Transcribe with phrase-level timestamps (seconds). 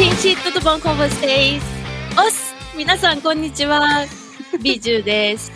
[0.00, 1.62] gente, tudo bom com vocês?
[2.16, 2.54] Os!
[2.74, 4.06] 皆さん、こんにちは。
[4.62, 5.52] ビジュです。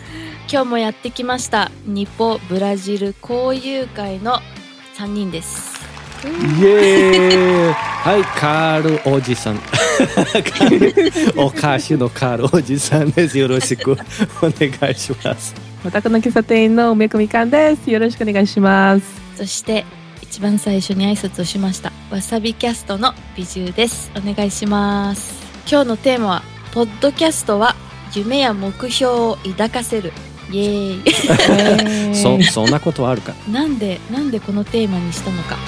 [0.47, 1.71] 今日もやってきました。
[1.87, 4.39] 日本、ブラジル交友会の
[4.99, 5.73] 3人です。
[6.23, 9.59] イエーイはい、カールおじさん。
[11.35, 13.39] お菓子のカールおじさんです。
[13.39, 13.95] よろしくお
[14.43, 15.55] 願いします。
[15.83, 17.89] お宅の喫茶店の梅子みかんです。
[17.89, 19.05] よろしくお願いします。
[19.37, 19.85] そして、
[20.29, 21.91] 一番最初に挨拶をしました。
[22.11, 24.11] わさびキャストのビジュです。
[24.17, 25.33] お願いします。
[25.69, 26.43] 今日のテーマは、
[26.73, 27.75] ポッドキャストは
[28.13, 30.11] 夢や目標を抱かせる。
[30.51, 32.15] イエーイ。
[32.15, 33.33] そ そんなことはあるか。
[33.49, 35.57] なんで、なんでこのテーマにしたのか。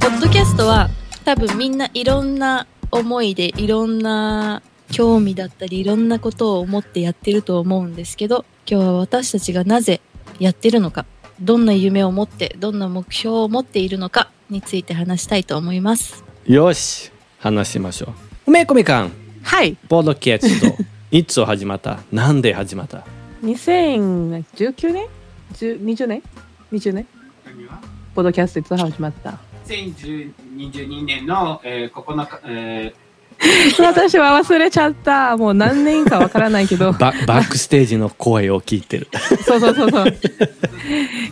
[0.00, 0.88] ポッドキャストは
[1.24, 10.00] 多分みんないろんな思いでいろんな興味だったりいろんなことを思ってやってると思うんですけど今日は私たちがなぜ
[10.38, 11.04] やってるのか
[11.40, 16.24] どんな夢を持ってどんな目標を持っているのかについて話したいと思います。
[16.46, 18.10] よし、話しましょう。
[18.46, 19.76] 梅子みかん、はい。
[19.88, 20.76] ポッドキャスト、
[21.12, 22.00] いつ始まった？
[22.10, 23.04] なんで始まった
[23.42, 25.06] 2019年
[25.54, 26.22] ?10 ?20 年
[26.72, 27.06] ?20 年？
[28.14, 29.38] ポッドキャストいつ始まった？
[29.68, 32.94] 2022年の、えー、9日、え
[33.78, 35.36] 私は忘れちゃった。
[35.36, 36.92] もう何年かわからないけど。
[36.98, 39.06] ババックステージの声を聞いてる。
[39.44, 40.18] そうそうそうそう。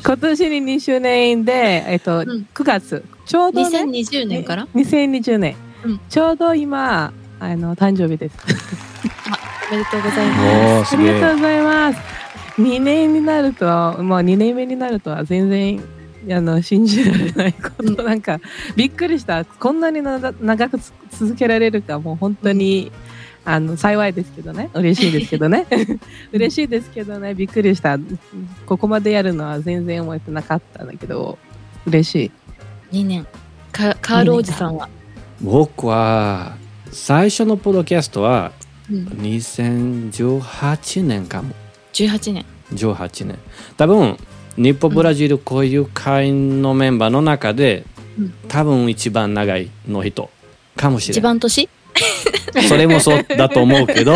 [0.04, 3.04] 今年に2周年で、えっと、ん9月。
[3.24, 8.36] ちょうど、ね、2020年から？2020年、うんちょうど今、あの、誕生日です。
[9.72, 10.94] おめでとうございます。
[10.94, 10.98] あ。
[10.98, 12.00] りがとうございます。
[12.58, 13.66] 2年になると、
[14.02, 15.82] もう2年目になるとは全然
[16.30, 18.40] あの信じられないこと、なんか
[18.74, 19.44] びっくりした。
[19.44, 22.90] こんなにな長くつ続けられるか、もう本当に、
[23.44, 25.66] あの幸いですけどね、嬉しいですけどね、
[26.32, 27.98] 嬉しいですけどね、びっくりした。
[28.66, 31.38] ここまでやるのは全然思ってなかったんだけど、
[31.86, 32.32] 嬉し
[32.92, 32.96] い。
[32.96, 33.26] 2年。
[33.70, 34.88] かカールおじさんは、
[35.40, 36.56] 僕は
[36.90, 38.52] 最初のポッドキャストは
[38.90, 41.54] うん、2018年かも。
[41.92, 42.44] 18年。
[42.72, 43.38] 18年。
[43.76, 44.16] 多分
[44.56, 47.84] 日本ブラジルこういう会のメンバーの中で、
[48.18, 48.34] うん。
[48.48, 50.30] 多分一番長いの人
[50.76, 51.22] かもしれ一ない。
[51.22, 51.68] 番年？
[52.68, 54.14] それもそうだと思うけど、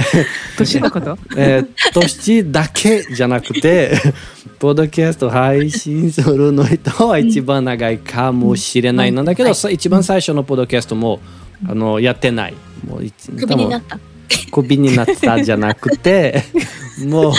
[0.58, 1.18] 年のこと？
[1.36, 3.92] えー年だけじゃなくて
[4.58, 11.20] ポッドキャスト配信するの人は一番長いかもしれないのだけど、はいさ一番最初のポッドキャストも、
[11.68, 12.54] あのやってない。
[12.86, 13.04] もう
[13.38, 13.98] クビになった。
[14.50, 16.42] クビになったじゃなくて
[17.04, 17.32] もう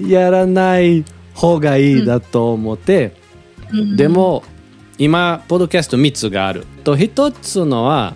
[0.00, 3.14] やらない方がいいだと思って、
[3.96, 4.42] でも
[4.98, 6.66] 今ポッドキャスト3つがある。
[6.84, 8.14] と1つのは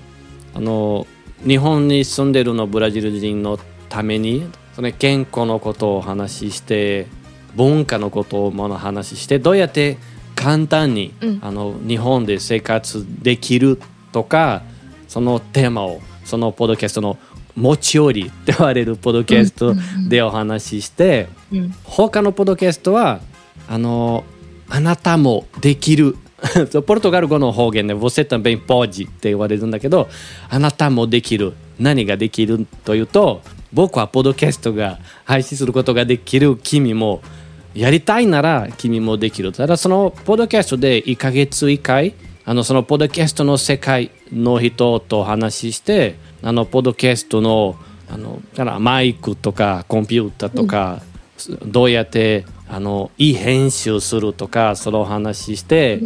[0.54, 1.06] あの
[1.46, 3.58] 日本に住んでるのブラジル人の
[3.88, 7.06] ためにその健康のことをお話しして
[7.54, 9.96] 文化のことをもの話してどうやって
[10.34, 11.38] 簡単に、うん。
[11.42, 13.80] あの日本で生活できる
[14.12, 14.62] とか
[15.08, 17.18] そのテーマをそのポッドキャストの
[17.56, 19.74] 持ち寄りって言われるポッドキャスト
[20.08, 21.74] でお話しして、うん。
[21.84, 23.20] 他のポッドキャストは
[23.68, 24.24] あの
[24.68, 26.16] あなたもできる。
[26.86, 30.06] ポルトガル語の方言で「você também pode」って言われるんだけど
[30.50, 31.54] あなたもできる。
[31.78, 33.42] 何ができるというと
[33.72, 37.20] 僕はポッドキャストが配信することができる君も
[37.74, 39.52] やりたいなら君もできる。
[39.52, 46.14] ただそのポッドキャストで1ヶ月1回あのそのポッドキャストの世界の人と話して
[46.46, 47.74] あのポッドキャストの
[48.08, 51.02] あのだからマイクとかコンピューターとか、
[51.66, 56.00] どうやってあのいい編集するとかその話して、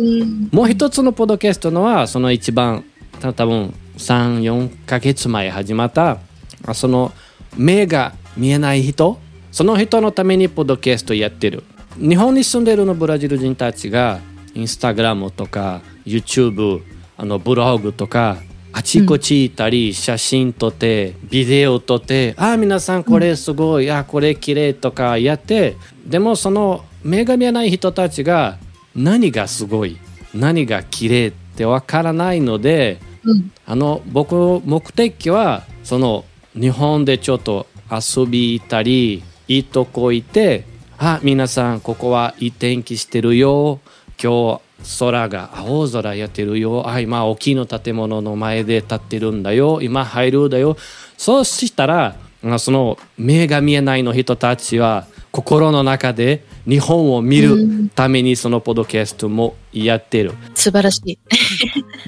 [0.50, 2.86] もう一つのポッドキャストのはその一番
[3.20, 6.16] た多分34ヶ月前始まった
[6.64, 7.12] あその
[7.58, 9.18] 目が見えない人
[9.52, 11.64] その人のためにポッドキャストやってる。
[11.98, 14.20] 日本に住んでるのブラジル人たちが
[14.54, 16.82] インスタグラムとか YouTube
[17.18, 18.38] あのブログとか
[18.72, 25.76] あちこち行ったり、写真撮ってビデオ撮ってあ皆さんこれすごい、あこれ綺麗とかやって
[26.06, 28.58] でもその目が見えない人たちが
[28.94, 29.98] 何がすごい
[30.34, 33.52] 何が綺麗ってわからないので、うん。
[33.66, 36.24] あの僕の目的はその
[36.54, 40.64] 日本でちょっと遊び行ったりいいとこ行って
[40.98, 43.80] あ皆さんここはいい天気してるよ
[44.22, 44.60] 今日
[44.98, 46.88] 空が青空やってるよ。
[46.88, 49.80] あ今大きいの建物の前で立ってるんだよ。
[49.82, 50.76] 今入るだよ。
[51.16, 60.32] そうしたらあその目が見えないの人たちは心の中で日本を見るためにそのポッドキャストもやってる。
[60.54, 61.18] 素晴らしい。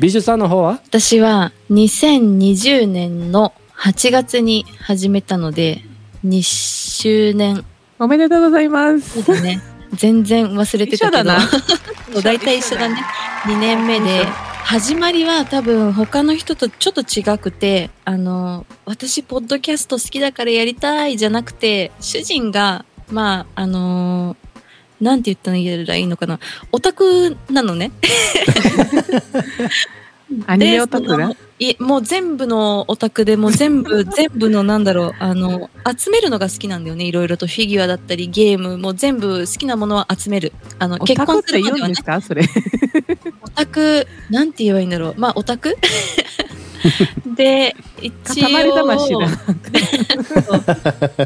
[0.01, 0.81] 美術さんの方は？
[0.85, 5.83] 私は2020年の8月に始めたので、
[6.25, 7.65] 2周年。
[7.99, 9.25] おめでとうございます。
[9.25, 9.61] だね。
[9.95, 11.31] 全然忘れてたけど。
[12.23, 12.97] 大体一緒だね。
[13.45, 14.27] 2年目で。
[14.65, 24.37] 始まりは多分他の人とちょっと違くて、あの、私、ポッドキャスト好きだからやりたいじゃなくて、主人が、まあ、あの
[25.01, 25.57] なんて言ったら
[25.97, 26.39] いいのかな。
[26.71, 27.91] オタクなのね。
[30.47, 31.33] アニメオタクが？
[31.59, 37.47] いもう全部のオタクでもう全部 全部のなんだろうあの集めるのが好きなんだよねいろいろと。
[37.47, 40.53] フィギュアだったりゲームもう全部好きなものは集める。
[40.79, 41.81] あのオ結婚するまではね。
[41.81, 42.21] 言うんですか？
[42.21, 42.43] それ。
[43.43, 45.15] オタクなんて言えばいいんだろう。
[45.17, 45.77] まあオタク？
[47.37, 49.23] で一応。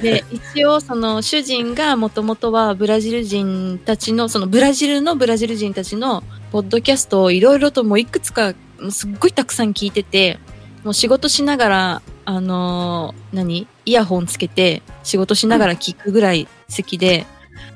[0.00, 6.23] で一応その主人がもともとはブラジル人たちのそのブラジルのブラジル人たちの
[6.53, 8.55] ポッドキャストをいろいろともういくつか
[8.90, 10.38] すっごいたくさん聞いてて
[10.84, 13.69] もう仕事しながらあのー何？
[13.84, 17.25] イヤホンつけて仕事しながら聞くぐらい好きで、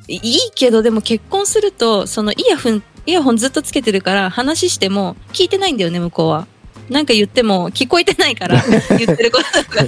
[0.08, 0.18] いい
[0.48, 6.46] いけどでも結婚するとそのイヤホンイヤホンずっとつけてるから話しても聞いてないんだよね向こうは。
[6.88, 8.60] なんか言っても聞こえてないから
[8.98, 9.44] 言ってること
[9.76, 9.84] が。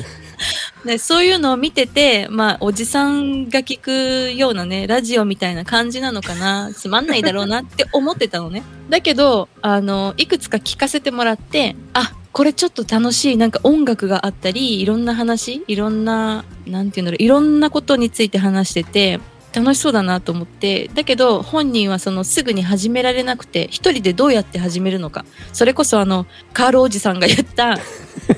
[0.85, 8.65] でそういうのを見てて、まあ、おじさんが聞くようなね、ラジオみたいな感じなのかな、つまんないだろうなって思ってたのね。
[8.91, 19.21] だけど、あの、いくつか聞かせてもらって、あ、これちょっと楽しい、なんか音楽があったり、いろんな話、いろんな、なんていうんだろう、いろんなことについて話してて、
[19.53, 25.25] 楽しそうだなと思って、だけど本人はそのすぐに始められなくて、一人でどうやって始めるのか。
[25.53, 27.79] それこそあの、カールおじさんが言った、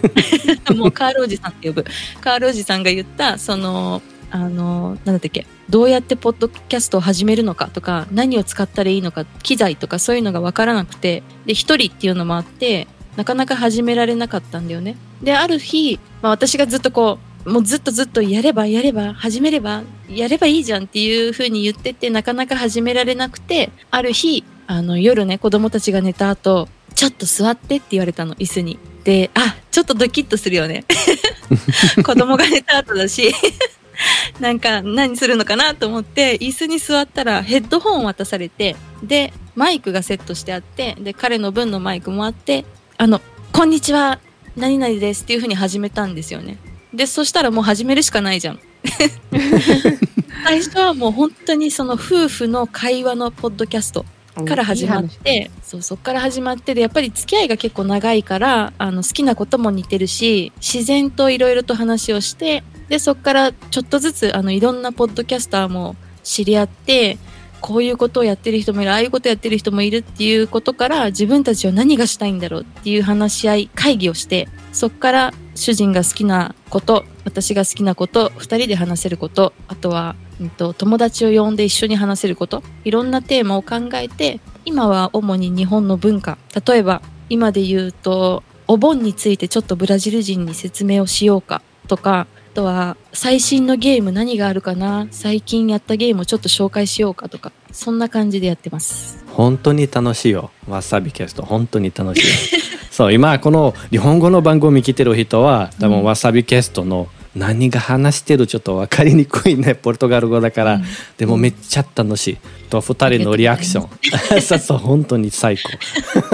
[0.75, 1.85] もうカールおじさんって呼ぶ。
[2.21, 14.97] カールおじさんが言った、その、あの、なんだっっけ、どうやってポッドキャストを始めるのかとか、何を使ったらいいのか、機材とかそういうのがわからなくて、で、一人っていうのもあって、なかなか始められなかったんだよね。
[15.23, 28.79] で、ある日、まあ私がずっとこう、もうずっとずっとやればやれば、始めれば、やればいいじゃんっていう風に言ってて、なかなか始められなくて、ある日、あの夜ね、子供たちが寝た後、ちょっと座ってって言われたの、椅子に。
[29.05, 30.85] で、あ、ちょっとドキッとするよね。
[32.03, 33.35] 子供が寝た後だし、
[34.41, 42.65] なんか何するのかなと思って、椅子に座ったらヘッドホン渡されて、で、マイクがセットしてあって、で、彼の分のマイクもあって、
[42.97, 43.21] あの、
[43.53, 44.19] こんにちは、
[44.57, 46.59] 何々ですっていう風に始めたんですよね。
[46.95, 48.61] で、そしたらもう始めるしかないじゃん。
[50.45, 54.05] 最初はもう本当にその夫婦の会話のポッドキャスト
[54.47, 67.19] から始まって、そう、そっから始まってで、やっぱり付き合いが結構長いから、あの、好きなことも似てるし、自然といろいろと話をして、で、そっからちょっとずつ、あの、いろんなポッドキャスターも知り合って、
[67.61, 99.25] こういうことをやってる人もいる、ああいうことやってる人もいるっていうことから、自分たちは何がしたいんだろうっていう話し合い、会議をして、そっから主人が好きなこと、私が好きなこと、二人で話せること、あとは、うんと、友達を呼んで一緒に話せること、いろんなテーマを考えて、今は主に日本の文化、例えば今で言うと、お盆についてちょっとブラジル人に説明をしようかとか、あとは最新のゲーム何があるかな最近やったゲームをちょっと紹介しようかとか、そんな感じでやってます。
[99.29, 100.51] 本当に楽しいよ。
[100.69, 110.81] わさびキャスト本当に楽しいよ そう今この日本語の番組聞いてる人は多分わさびキャストの何が話してるちょっと分かりにくいね ポルトガル語だから、
[111.19, 112.37] でもめっちゃ楽しい。
[112.71, 113.89] と二人のリアクション。
[114.41, 115.71] そうそう本当に最高。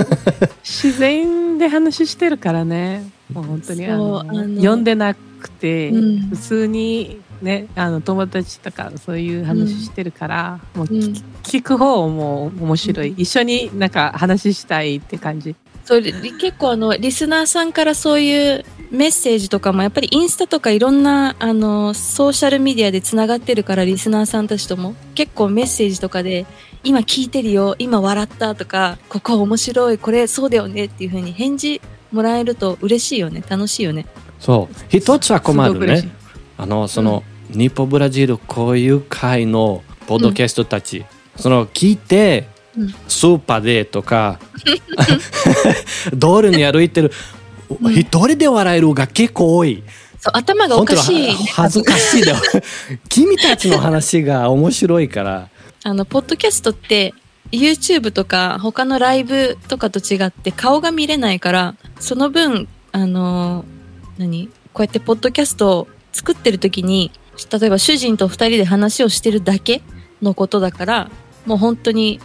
[0.63, 3.11] 自然で話してるからね。
[3.33, 6.21] もう本当にあのそうあの呼んでなくて、うん。
[6.29, 13.19] 普通にねあの友達とかそういう話してるから、もううん聞聞く方も面白い、うん。
[13.19, 15.57] 一緒になんか話したいって感じ。
[15.91, 26.47] それ結構あのリスナーさんからそういうメッセージとかもやっぱりインスタとかいろんなあのソーシャルメディアでつながってるからリスナーさんたちとも結構メッセージとかで
[26.85, 31.81] 今聞いてるよ今笑ったとかここ面白いこれそうだよねっていう風に返事
[32.13, 34.07] もらえると嬉しいよね楽しいよね。
[34.39, 34.75] そう。
[34.89, 36.09] 一つは困るね。
[36.57, 41.05] あのその、日本ブラジルこういう会のポッドキャストたち、
[41.37, 44.39] その聞いて、うんスーパーでとか
[46.15, 47.13] 道路に歩いてる
[47.81, 47.95] うん。
[47.95, 49.83] 一人で笑えるが結構多い。
[50.33, 52.37] 頭がおかしい、恥ずかしいだよ
[53.09, 55.49] 君たちの話が面白いから。
[55.83, 57.15] あの、ポッドキャストって、
[57.53, 63.65] YouTube とか他のライブとかと違って顔が見れないから、その分、あの、
[64.19, 67.11] 何こうやってポッドキャストを作ってる時に、
[67.51, 69.81] 例えば主人と二人で話をしてるだけ
[70.21, 71.11] のことだから、
[71.47, 72.21] もう本当に、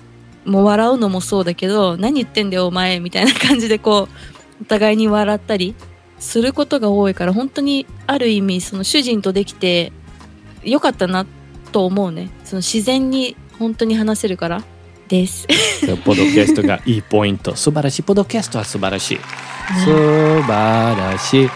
[0.45, 4.07] もう笑うのもそうだけど、何言ってんだよお前みたいな感じでこ
[4.59, 5.75] う、お互いに笑ったり
[6.19, 9.91] することが多いから本当にある意味その主人とできて
[10.63, 11.25] よかったな
[11.71, 12.29] と思うね。
[12.43, 14.63] その自然に本当に話せるから
[15.07, 15.47] です。
[16.05, 17.55] ポッドキャストがいいポイント。
[17.55, 18.03] 素晴らしい。
[18.03, 19.19] ポッドキャストは素晴らしい。
[19.83, 21.49] 素晴らしい。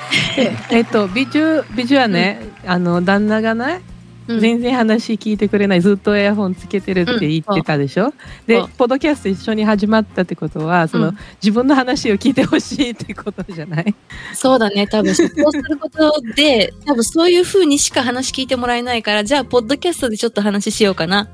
[0.69, 3.98] えっと美女美女はね、あの旦那がねうん
[4.37, 5.81] 全然話聞いてくれない。
[5.81, 8.13] ずっとエアフォンつけてるって言ってたでしょ、
[8.45, 8.69] でそう。
[8.77, 13.95] ポッドキャスト一緒に始まったってことはその、うん自分の話を聞いてほしいってことじゃない？
[14.33, 14.85] そうだね。
[14.87, 21.29] 多分そうすることで 多分そういう風にしか話聞いてもらえないからじゃあポッドキャストでちょっと話しようかな。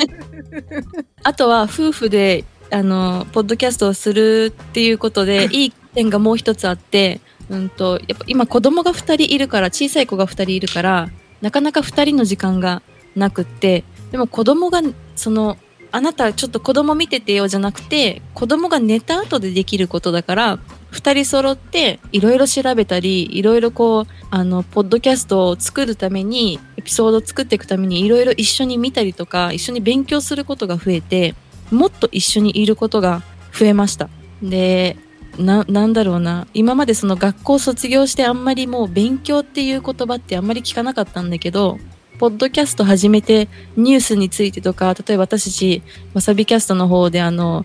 [1.22, 11.08] あとは夫婦であのポッドキャストをするっていうことで いい点がもう一つあって、うん、とやっぱ今子供が2人いるから小さい子が2人いるから
[11.40, 12.82] なかなか2人の時間が
[13.16, 14.80] なくってでも子供が
[15.16, 15.56] その
[15.92, 20.58] あなたちょっと子供見ててよじゃなくて子供が寝た後でできることだから
[20.92, 31.34] 2人揃っていろいろ調べたりいろいろこうあのポッドキャストを作るためにエピソードを作っていくためにいろいろ一緒に見たりとか一緒に勉強することが増えて
[31.70, 34.08] もっと一緒にいることが増えました。
[34.42, 34.96] で
[35.38, 36.46] ななんだろうな。
[36.54, 41.78] 今までその学校卒業してあんまりもう勉強っていう言葉ってあんまり聞かなかったんだけど
[42.18, 45.82] ポッドキャスト始めてニュースについてとか例えば私たち
[46.12, 47.64] わさびキャストの方であの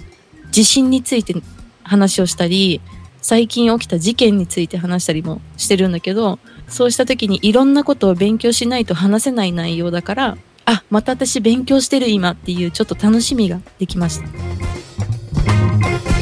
[0.51, 1.36] 地震について
[1.84, 2.79] 話をしたり
[3.22, 16.14] 最近起きた事件について話したりもしてるんだけどそうした時にいろんなことを勉強しないと話せない内容だからあまた私勉強してる今っていうちょっと楽しみができました。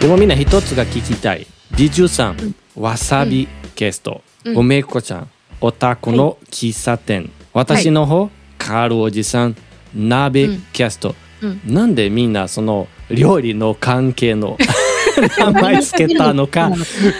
[0.00, 1.46] でもみんな一つが聞きたい。
[1.76, 4.56] 美術さん、わさびゲスト、うん。
[4.56, 5.30] 梅子ちゃん
[5.60, 9.56] おたこの喫茶店、私の方、カールおじさん
[9.94, 11.60] 鍋キャスト、うん。
[11.66, 14.56] なんでみんなその料理の関係の
[15.38, 16.72] 名前つけたのか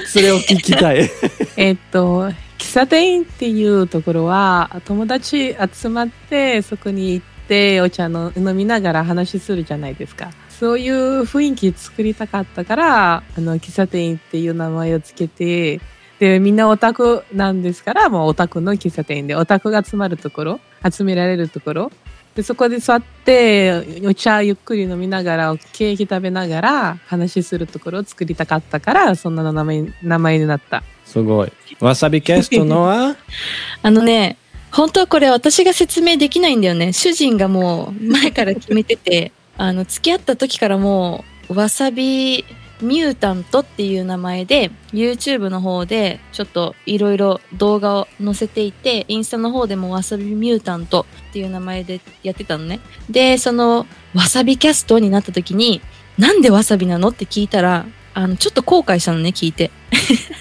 [0.07, 1.11] それを聞きたい。
[1.59, 15.81] えっと喫茶店っていうところは友達集まってそこに行ってお茶の飲みながら話するじゃないですかそういう雰囲気作りたかったからあの喫茶店っていう名前をつけて
[16.19, 20.61] でみんなオタクなんですからもうオタクの喫茶店でオタクが集まるところ
[20.93, 21.93] 集められるところ。
[22.35, 30.83] でそこで座ってお茶ゆっくり飲みながらケーキ食べながら話するところを作りたかったからそんな名前名前になった。
[31.07, 31.53] すごい。
[31.81, 33.17] わさびキャストのは？
[33.83, 34.37] あのね
[34.71, 36.93] 本当はこれ私が説明できないんだよね。
[36.93, 42.47] 主人がもう前から決めててあの付き合った時からもうわさび
[42.81, 52.81] ミュータントっていう名前で YouTube の方でちょっといろいろ動画を載せていてインスタの方でもわさびミュータントっていう名前でやってたのね。
[53.11, 55.83] でそのわさびキャストになった時に
[56.17, 59.71] なんでわさびなのって聞いたらあのちょっと後悔したのね聞いて。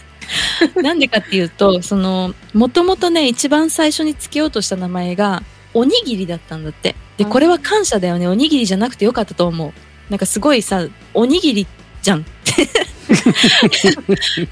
[0.81, 6.95] なんでかっていうとそのもともとね一番最初につけようとした名前がおにぎりだったんだって。
[7.19, 8.29] でこれは感謝だよね。
[8.29, 9.73] おにぎりじゃなくてよかったと思う。
[10.09, 11.67] なんかすごいさおにぎり
[12.01, 12.23] じゃん。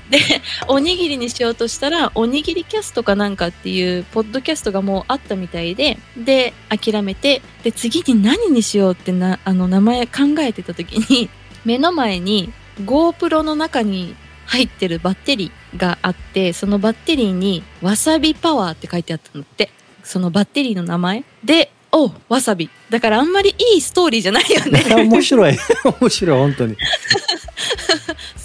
[0.10, 0.20] で
[0.68, 11.30] おにぎりにしようとしたらおにぎりキャストかなんかっていうポッドキャストがもうあったみたいでで諦めてで次に何にしようってなあの名前考えてた時に
[11.64, 12.52] 目の前に
[12.84, 19.72] GoPro の中に入ってるバッテリーがあってそのバッテリーに「わさびパワー」って書いてあったんだって。
[20.08, 21.26] そのバッテリーの名前。
[21.44, 24.84] で「おわさび」だからあんまりいいストーリーじゃないよね。
[25.10, 25.58] 面白い。
[26.00, 26.76] 面白い本当に。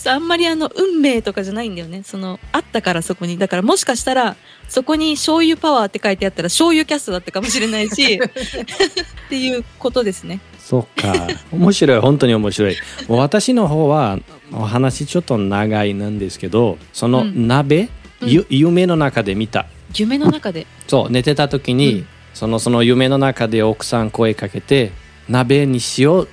[0.05, 2.03] あんまりあの運命とかじゃないんだよね。
[2.05, 3.39] そのあったからそこに。
[3.39, 4.37] だからもしかしたら
[4.69, 10.41] そこに醤油パワーって書いてあったら醤油キャストだったかもしれないし っていうことですね。
[10.59, 11.29] そっか。
[11.53, 12.01] 面白い。
[12.01, 12.77] 本当に面白い。
[13.09, 14.19] 私の方は
[14.53, 17.47] お話ちょっと長いなんですけどそのうん。
[17.47, 17.89] 鍋、
[18.21, 18.29] うん。
[18.29, 19.67] ゆ夢の中で見た。
[19.95, 20.67] 夢の中で。
[20.89, 22.07] そう寝てた時に、うん
[22.43, 24.91] そのその夢の中で奥さん声かけて
[25.29, 26.29] 鍋にしよう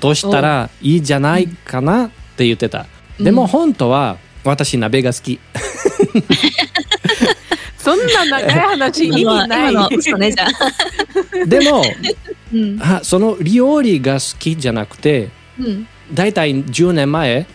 [0.00, 2.86] としたらいいじゃないかなって言ってた、
[3.18, 5.38] でも本当は私鍋が好き。
[7.76, 9.70] そんな長い話意味ない。
[9.70, 10.48] 今のは嘘ねじゃあ、
[11.44, 11.84] でも
[12.54, 12.78] うん。
[12.80, 15.86] あその料理が好きじゃなくてうん。
[16.14, 17.46] 大体10年前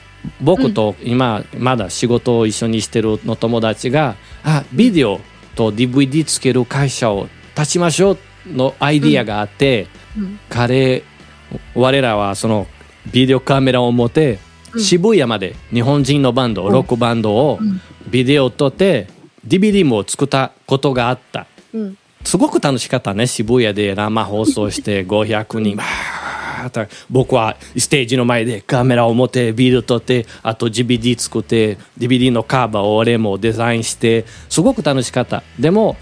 [0.42, 5.22] 僕と今まだ仕事を一緒にしてるの友達があビデオ
[5.56, 10.40] と DVD つける会社を立ちましょうのアイディアがあって、うん。
[10.50, 11.04] 彼
[11.74, 12.68] 我らはその
[13.12, 14.40] ビデオカメラを持って、
[14.74, 14.82] うん。
[14.82, 17.82] 渋谷まで日本人のバンド、うんロックバンドをうん。
[18.10, 19.08] ビデオ撮って
[19.48, 21.48] DVD も作ったことがあった。
[21.74, 21.98] うん。
[22.24, 25.78] すごく楽しかったね渋谷で生放送して 500人
[27.12, 35.44] 僕はステージの前でカメラを持ってビール取ってあと DVD 作って DVD のカバーを俺もデザインしてすごく楽しかった。
[35.60, 35.96] でも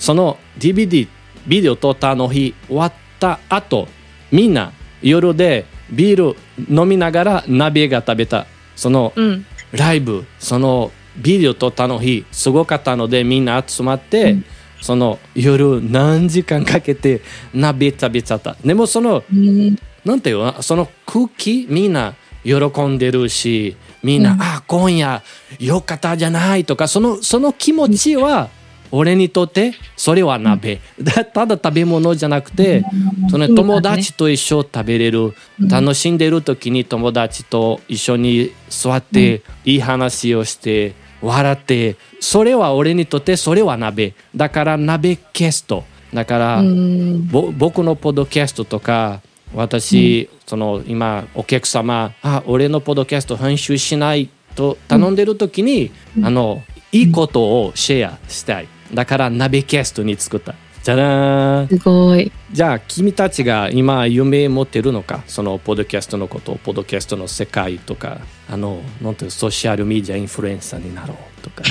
[0.00, 1.06] その DVD
[1.46, 3.86] ビデオ撮ったあの日終わった後
[4.32, 6.36] みんな夜でビール
[6.68, 8.46] 飲みながら鍋が食べた。
[8.74, 9.46] そのうん。
[9.72, 14.36] ライブそのビデオ撮ったの日すごかったのでみんな集まって、
[14.80, 17.20] その夜何時間かけて
[17.54, 18.56] 鍋食べちゃった。
[18.64, 19.76] でもそのうん。
[20.04, 20.60] なんていうの？
[20.62, 22.54] その空気みんな喜
[22.86, 24.42] んでるしみんな、うん。
[24.42, 25.22] あ今夜
[25.58, 28.48] よかったじゃないとかそのその気持ちは
[28.92, 32.84] 俺にとってそれは鍋、だただ食べ物じゃなくて、
[33.30, 44.14] その友達と一緒食べれる、楽しんでる時に友達と一緒に座って、いい話をして笑ってそれは俺にとってそれは鍋。
[44.34, 45.84] だから鍋キャスト。
[46.12, 49.20] だから、僕のポッドキャストとか
[49.54, 55.92] 私、その今お客様あ俺のポッドキャスト編集しないと頼んでる時に、
[56.22, 60.54] あのいいことをシェアしたいだから鍋キャストに作った。
[60.82, 61.68] じゃらーん。
[61.68, 62.32] すごい。
[62.52, 65.22] じゃあ君たちが今夢持ってるのか？
[65.26, 68.18] そのポッドキャストのことポッドキャストの世界とか。
[68.52, 71.62] あのなんていうソーシャルメディアインフルエンサーになろうとか。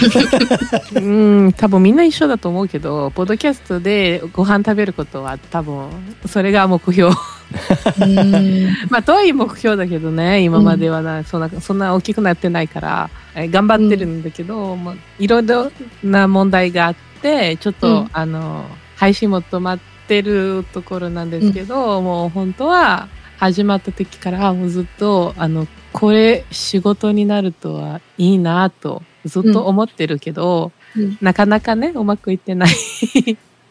[0.96, 5.90] うん多分みんな一緒だと思うけどポッドキャストでご飯食べることは多分
[6.28, 7.12] それが目標。
[7.12, 8.70] うん。
[8.90, 15.72] まあ遠い目標だけどね今まではな、そんなそんな大きくなってないからえ頑張ってるんだけど、もういろいろ
[16.04, 18.10] な問題があってちょっと、うん。
[18.14, 23.08] あの配信も止まってるところなんですけど、もう本当は
[23.38, 31.18] 始まった時からもうずっとあのこれ仕事になるとはいいなとずっと思ってるけど、うん。
[31.22, 32.70] なかなかねうまくいってない。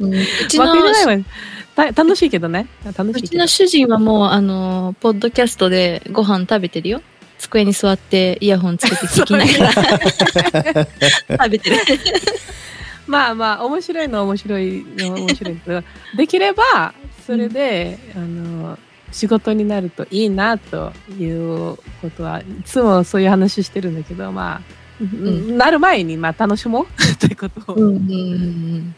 [0.00, 0.14] うん。
[0.14, 0.74] うちの
[1.76, 2.66] 楽しいけどね。
[2.84, 3.18] 楽しいけど。
[3.18, 3.46] うちの。
[3.46, 7.02] 主人はもうあのポッドキャストでご飯食べてるよ。
[7.38, 9.72] 机に座ってイヤホンつけて聞きながら。
[11.44, 11.76] 食べてる
[13.08, 15.82] まあまあ面白いのは面白いのは面白いけど
[16.16, 16.94] できれば
[17.26, 18.78] それで、あの
[19.12, 24.62] 仕事になるといいなということはいつもそういう話してるんだけどま
[25.00, 25.56] あ、ん。
[25.56, 26.86] なる前にまあ楽しもう。
[27.18, 28.94] ということを、うんうんうんうん。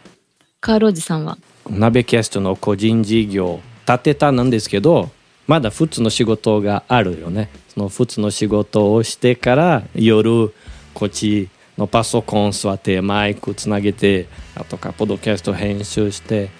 [0.60, 1.38] カールおじさんは？
[1.68, 5.10] 鍋キャストの個人事業立てたなんですけど
[5.46, 7.50] まだ普通の仕事があるよね。
[7.68, 10.52] その普通の仕事をしてから夜
[10.94, 11.48] こっち
[11.80, 16.50] のパソコン座ってマイクつなげてあとかポッドキャスト編集して。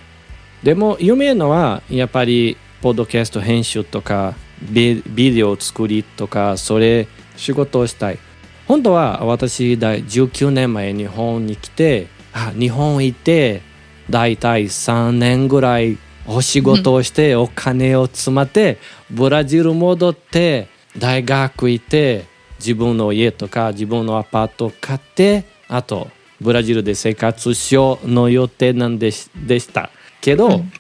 [0.62, 8.18] でも夢のはやっぱりポッドキャスト編集とかビデオ作りとかそれ仕事をしたい。
[8.66, 13.62] 本当は私19年前日本に来てあ日本行って
[14.08, 18.78] だいたい3年ぐらいお仕事をしてお金を積まって
[19.10, 22.29] ブラジル戻って大学行って
[22.60, 26.08] 自分の家とか自分のアパート買ってあと
[26.40, 29.90] ブラジルで生活しようの予定なんでしでした。
[30.20, 30.72] けど、うん。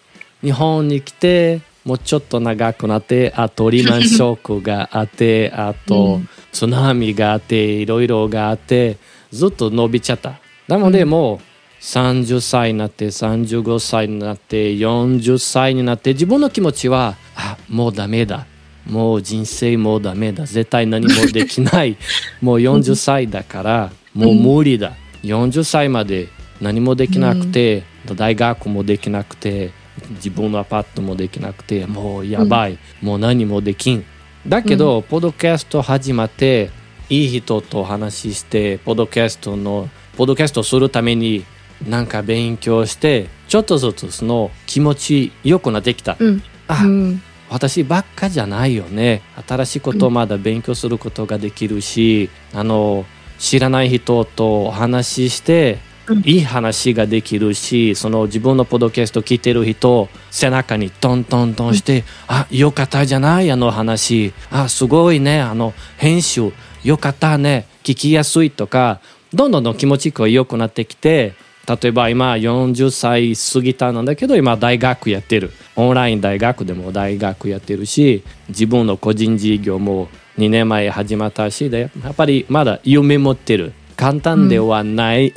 [0.42, 6.28] 日本に来てもうちょっと長くなってあとリーマンショックがあってあと、うん。
[6.52, 8.98] 津波があっていろいろがあって
[9.30, 10.40] ずっと伸びちゃった。
[10.68, 11.10] なので、うん。
[11.10, 18.46] もう30歳になって35歳になって40歳になって自分の気持ちはあもうダメだ
[18.90, 20.44] もう人生もうダメだ。
[20.44, 21.96] 絶対何もできない。
[22.42, 24.94] もう40歳だからもう無理だ。
[25.22, 26.28] 40歳まで
[26.60, 27.84] 何もできなくて、
[28.16, 29.70] 大学もできなくて
[30.16, 34.04] 自分のアパートもできなくてもうやばい、もう何もできん。
[34.46, 36.70] だけど、ポッドキャスト始まって
[37.10, 41.44] いい人と話してポッドキャストのポッドキャストするために
[41.86, 46.42] なんか勉強してちょっとずつその気持ち良くなってきた、うん。
[46.68, 49.22] あ、うん私ばっかじゃないよね。
[49.46, 53.04] 新しいことをまだ勉強することができるし、あの
[53.38, 56.18] 知らない人とお話しして、うん。
[56.24, 64.32] いい話ができるしその自分のポッドキャスト聞いてる人背中にトントントンして「あよかったじゃないあの話。
[64.50, 69.00] あすごいねあの編集よかったね聞きやすい」とか
[69.32, 71.34] どんどんどん気持ちが良くなってきて
[71.70, 75.52] 例えば今40歳過ぎたなんだけど今大学やってる。
[75.76, 83.72] オンライン大学でも大学やってるし自分の個人事業も2年前始まったしでやっぱりまだ夢持ってる。
[83.96, 85.34] 簡単ではない、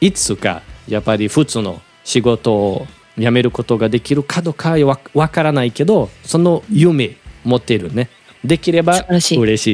[0.00, 2.86] いつかやっぱり普通の仕事を
[3.18, 8.08] 辞めることができるかどうかわわからないけどその夢持ってるね。
[8.42, 9.38] できれば素晴らしい。
[9.38, 9.66] 嬉し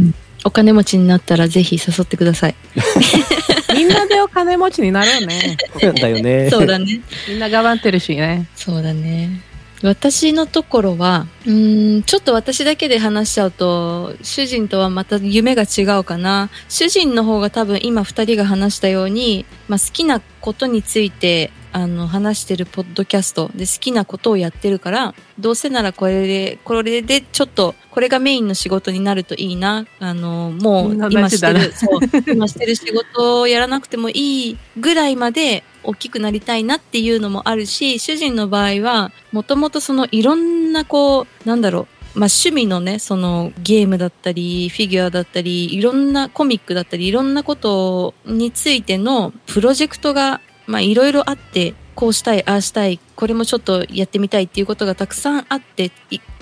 [0.00, 0.12] い。
[0.44, 2.54] お金持ちになったらぜひ誘ってください
[3.76, 5.56] みんなでお金持ちになろうね。
[6.00, 6.50] だよね。
[6.50, 7.00] そうだね。
[7.28, 8.46] みんな頑張ってるしね。
[8.56, 9.40] そうだね。
[9.82, 16.48] 私のところは、うーん、ちょっと私だけで話しちゃうと、主人とはまた夢が違うかな。
[16.68, 29.84] 主人の方が多分今二人が話したように、まあ、好きなことについて、あの、話してるポッドキャストで好きなことをやってるから、どうせならこれで、これでちょっと、これがメインの仕事になるといいな。
[30.00, 55.90] あの、もう今してる、そう、今してる仕事をやらなくてもいいぐらいまで大きくなりたいなっていうのもあるし、主人の場合は、もともとそのいろんなこう、なんだろう、まあ趣味のね、そのゲームだったり、フィギュアだったり、いろんなコミックだったり、いろんなことについてのプロジェクトが、まあいろいろあって、こうしたい、ああしたい、これもちょっとやってみたいっていうことがたくさんあって、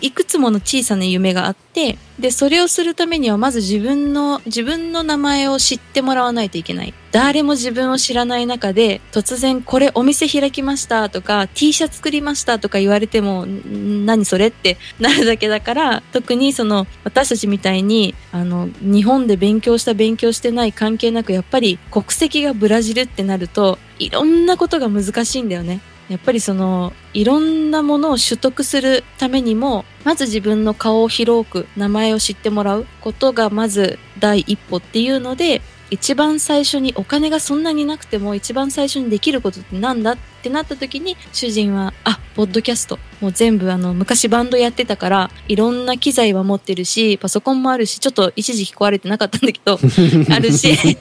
[0.01, 6.93] いくつもの小さな夢があって、で、それをするためにはまず自分の、自分の名前を知ってもらわないといけない。
[7.13, 25.81] 誰も自分を知らない中で、突然これお店開きましたとか、T シャツ作りましたとか言われても、何それってなるだけだから、特にその、私たちみたいに、あの、日本で勉強した勉強してない関係なく、やっぱり国籍がブラジルってなると、いろんなことが難しいんだよね。
[26.09, 35.63] やっぱりそのいろんなものを取得するためにもまず自分の顔を広く名前を知ってもらうことがまず第一歩っていうので
[35.95, 42.99] 一番最初にお金がそんなになくても一番最初にできることってなんだってなった時に主人はあポッドキャスト。
[43.21, 49.79] もう全部あの昔バンドやってたからいろんな機材は持ってるしパソコンもあるしちょっと一時期壊れてなかったんだけど
[50.35, 50.77] あるし。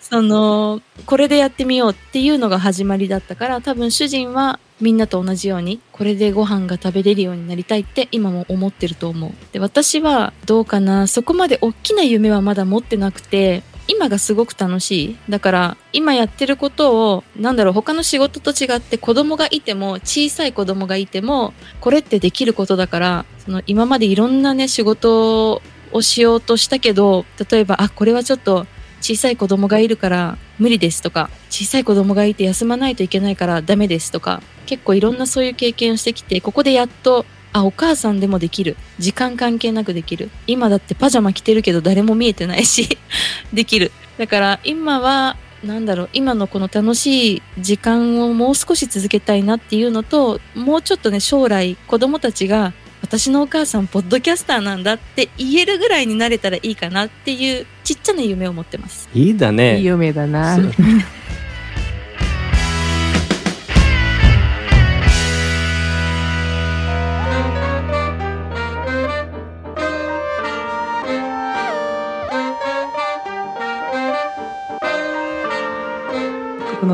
[0.00, 9.30] そのこれでやってみようっていうのが始まりだったから多分主人はみんなと同じようにこれでご飯が食べれるようになりたいって今も思ってると思う。
[9.52, 11.06] で私はどうかな。
[11.06, 15.16] そこまで大きな夢はまだ持ってなくて今がすごく楽しい。
[15.28, 25.60] だから今やってることをなんだろう他の仕事と違って子供がいても小さい子供がいてもこれってできることだからその今までいろんなね仕事
[25.92, 28.66] をしようとしたけど例えばあこれはちょっと
[29.00, 42.98] 小さい子供がいるから無理ですとか小さい子供がいて休まないといけないからダメですとか結構いろんなそういう経験をしてきてここでやっとあお母さんでもできる時間関係なくできる今だってパジャマ着てるけど誰も見えてないし
[43.52, 59.08] できるだから今はなんだろう今のこの楽しい時間をもう少し続けたいなっていうのともうちょっとね将来子供たちが私のお母さんポッドキャスターなんだって言えるぐらいになれたらいいかなっていうちっちゃな夢を持ってます。
[59.14, 59.78] いいだね。
[59.78, 60.58] いい夢だな。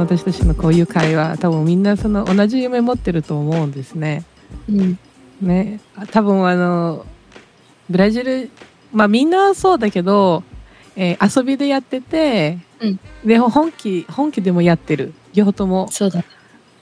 [0.07, 4.25] 私たちのこういう会話、多分みんなその同じ夢持ってると思うんですね。
[4.71, 4.99] うん、
[5.41, 5.81] ね、
[6.13, 7.05] 多分あの
[7.91, 8.49] ブラジル、
[8.93, 10.45] まあみんなそうだけど、
[10.95, 13.01] えー遊びでやってて、うん。
[13.25, 15.13] で本気本気でもやってる。
[15.35, 15.89] 両方とも。
[15.91, 16.23] そうだ。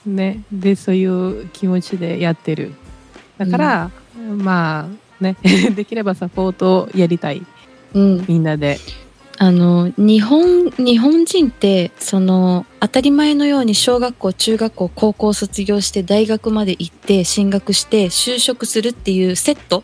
[0.05, 0.43] ね。
[0.51, 2.73] でそういう気持ちでやってる。
[3.39, 3.91] だから、
[4.37, 5.35] まあね。
[5.75, 7.43] できればサポートをやりたい。
[7.95, 8.25] うん。
[8.27, 8.77] みんなで
[9.37, 19.83] あの、日本、日本人って、その、当たり前のように小学校、中学校、高校卒業して大学まで行って進学して就職するっていうセット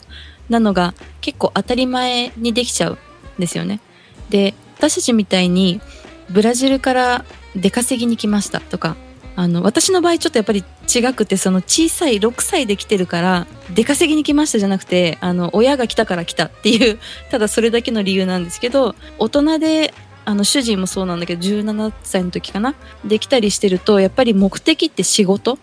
[0.49, 2.97] なのが結構当たり前にできちゃうん
[3.39, 3.81] ですよね。
[4.29, 5.81] で、私たちみたいに
[6.29, 8.95] ブラジルから出稼ぎに来ましたとか、
[9.35, 10.63] あの、私の場合ちょっとやっぱり
[10.93, 16.99] 違くて、その小さい6歳で来てるから、出稼ぎに来ましたじゃなくて、あの、親が来たから来たっていう、
[17.31, 19.93] ただそれだけの理由なんですけど、大人で、
[20.25, 25.57] あの、主人もそうなんだけど、17歳の時かなできたりしてると、やっぱり目的って仕事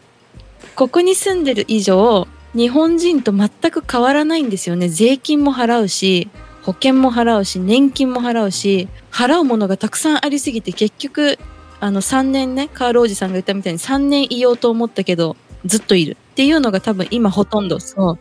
[0.75, 4.89] ここに住んでる以上、日本人と全く変わらないんですよね。
[4.89, 6.29] 税金も払うし、
[6.63, 11.39] 保険も払うし、年金も払うし、払うものがたくさんありすぎて、結局、
[11.81, 18.19] あの3年ね、カールおじさんが言ったみたいに3年いようと思ったけど、ずっといるっていうのが多分今ほとんどそう。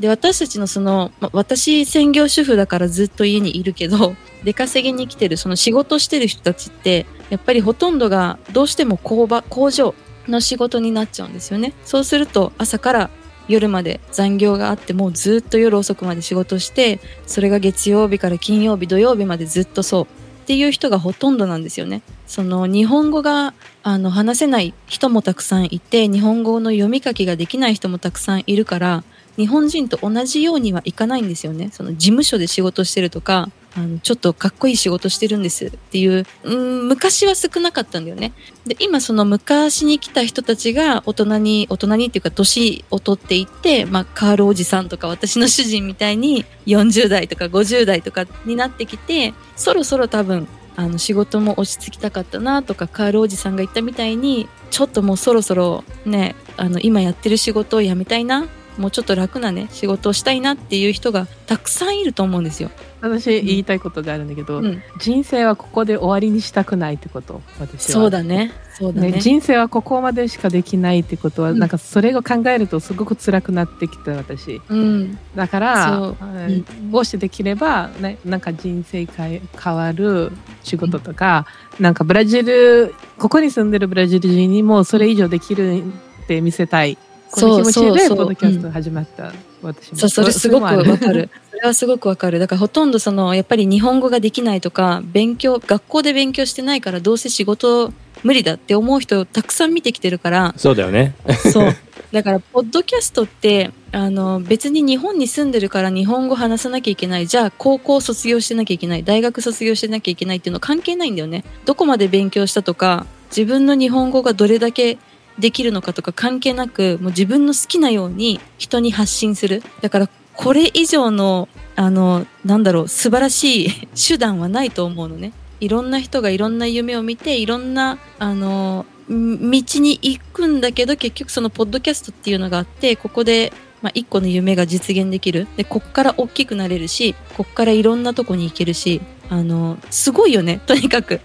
[0.00, 9.94] で、私たちのその、ま私専業主婦だからずっと家にいるけど、 出稼ぎに来てる、その仕事してる人たちって、やっぱりほとんどがどうしても工場、工場
[10.28, 11.72] の仕事になっちゃうんですよね。
[11.84, 13.10] そうすると朝から
[13.48, 20.06] 夜まで残業があってもうずっと夜遅くまで仕事してそれが月曜日から金曜日土曜日までずっとそう
[20.50, 22.02] っていう人がほとんどなんですよね。
[22.26, 29.04] その日本語があの話せない人もたくさんいて日本語の読み書きができない人もたくさんいるから
[29.40, 31.70] 日本人と同じようにはいかないんですよね。
[31.72, 38.34] その事務所で仕事してるとかあのちょっとかっこいい仕事してるんですっていううん昔は少なかったんだよね。
[38.66, 58.46] で今その昔に来た人たちが大人に大人にっていうか年を取っていって、まあ、カールおじさんとか私の主人みたいに40代とか50代とかになってきてそろそろ多分あの仕事も落ち着きたかったなとかカールおじさんが言ったみたいにちょっともうそろそろねあの今やってる仕事を辞めたいな
[58.80, 62.70] もうちょっと楽なね仕事をしたいなっていう人がたくさんいると思うんですよ。
[63.02, 68.52] 私言いたいことがあるんだけど、うん、人生はここで終わりにしたくないってこと私はそうだね。
[68.72, 69.12] そうだね。
[69.12, 71.58] ね、人生はここまでしかできないってことは、うん。
[71.58, 74.60] なんかそれを考えるとすごく辛くなってきた私。
[74.68, 75.18] うん。
[75.34, 76.16] だからそう。
[76.20, 76.90] うん。
[76.90, 81.46] もしできれば、ね、なんか人生変え変わる仕事とか、
[81.78, 85.82] なんかブラジルここに住んでるブラジル人にもそれ以上できる
[86.24, 86.96] って見せたい
[87.30, 89.98] この気持ちでそうそうそうポッドキャスト始まった、私も。
[89.98, 91.30] そうそれすごくわかる。
[91.50, 92.38] それはすごくわかる。
[92.38, 100.54] だからほとんどそのやっぱり日本語ができないとか勉強学校で勉強してないからどうせ仕事無理だって思う人をたくさん見てきてるから。
[100.56, 101.14] そうだよね。
[101.52, 101.76] そう。
[102.12, 107.26] だからポッドキャストってあの別に日本に住んでるから日本語話さなきゃいけない。
[107.26, 109.04] じゃあ高校卒業してなきゃいけない。
[109.04, 111.44] 大学卒業してなきゃいけないっていうの関係ないんだよね。
[111.66, 114.98] どこまで勉強したとか自分の日本語がどれだけ
[115.38, 119.62] できるのかとか関係なくもう自分の好きなように人に発信する。
[119.80, 125.32] だからこれ以上のあのなんだろう素晴らしい 手段はないと思うのね。
[125.60, 135.46] いろんな人がいろんな夢を見ていろんなあのん道に行くんだけど結局そのポッドキャストっていうのがあってここで、まあ、一個の夢が実現できる。
[135.56, 140.60] でこっから大きくなれるしこっからいろんなとこに行けるしあのすごいよね。
[140.66, 141.20] とにかく。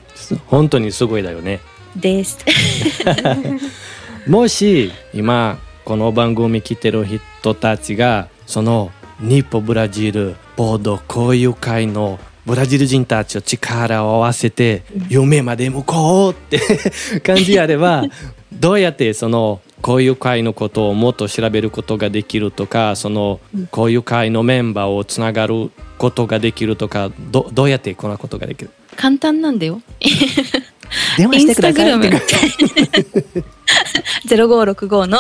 [0.48, 1.62] 本当にすごいだよね。
[1.96, 2.38] です
[4.28, 16.60] もし今この番組来てる人たちがその日本ブラジルボード交友会のブラジル人たちと力を合わせて夢まで向こうって
[17.22, 18.04] 感じあれば
[18.52, 23.40] どうやってその交友会のことをもっと調べることができるとかその
[23.72, 28.72] 交友会のメンバーをつながることができるとかどどうやってこんなことができる？
[28.96, 29.82] 簡単なんだよ。
[31.18, 32.10] 電インスタグラム
[34.28, 35.20] 0565の。